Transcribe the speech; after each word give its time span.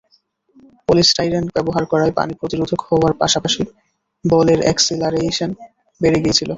Polystyrene 0.89 1.45
ব্যবহার 1.55 1.83
করায় 1.91 2.13
পানি 2.19 2.33
প্রতিরোধক 2.39 2.79
হওয়ার 2.87 3.13
পাশাপাশি 3.21 3.61
বলের 4.25 4.59
একসেলারেশন 4.71 5.49
বেড়ে 6.01 6.19
গিয়েছিল। 6.23 6.49